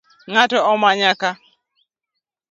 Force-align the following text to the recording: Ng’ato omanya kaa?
Ng’ato 0.31 0.57
omanya 0.71 1.11
kaa? 1.21 1.37